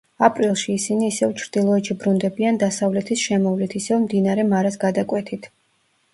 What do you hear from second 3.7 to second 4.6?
ისევ მდინარე